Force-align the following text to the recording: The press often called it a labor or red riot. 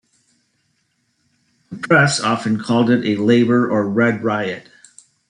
The 1.71 1.77
press 1.77 2.19
often 2.19 2.57
called 2.57 2.89
it 2.89 3.05
a 3.05 3.21
labor 3.21 3.69
or 3.69 3.87
red 3.87 4.23
riot. 4.23 4.67